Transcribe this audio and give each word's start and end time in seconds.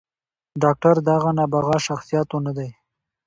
“ډاکتر 0.61 0.95
د 1.05 1.07
هغه 1.15 1.31
نابغه 1.37 1.77
شخصياتو 1.87 2.37
نه 2.45 2.51
دے 2.57 2.69